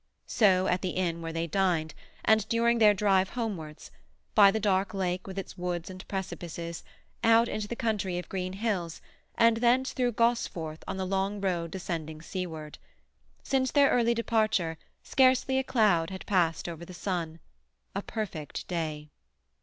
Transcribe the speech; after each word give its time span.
So 0.25 0.65
at 0.65 0.81
the 0.81 0.89
inn 0.97 1.21
where 1.21 1.31
they 1.31 1.45
dined, 1.45 1.93
and 2.25 2.49
during 2.49 2.79
their 2.79 2.95
drive 2.95 3.29
homewards—by 3.29 4.49
the 4.49 4.59
dark 4.59 4.95
lake 4.95 5.27
with 5.27 5.37
its 5.37 5.59
woods 5.59 5.91
and 5.91 6.07
precipices, 6.07 6.83
out 7.23 7.47
into 7.47 7.67
the 7.67 7.75
country 7.75 8.17
of 8.17 8.27
green 8.27 8.53
hills, 8.53 8.99
and 9.35 9.57
thence 9.57 9.93
through 9.93 10.13
Gosforth 10.13 10.83
on 10.87 10.97
the 10.97 11.05
long 11.05 11.39
road 11.39 11.69
descending 11.69 12.19
seaward. 12.19 12.79
Since 13.43 13.73
their 13.73 13.91
early 13.91 14.15
departure 14.15 14.79
scarcely 15.03 15.59
a 15.59 15.63
cloud 15.63 16.09
had 16.09 16.25
passed 16.25 16.67
over 16.67 16.83
the 16.83 16.95
sun—a 16.95 18.01
perfect 18.01 18.67
day. 18.67 19.09